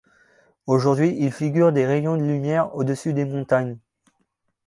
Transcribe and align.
Aujourd'hui, 0.65 1.15
il 1.19 1.31
figure 1.31 1.71
des 1.71 1.85
rayons 1.85 2.17
de 2.17 2.23
lumière 2.23 2.73
au-dessus 2.75 3.13
des 3.13 3.23
montagnes. 3.23 3.77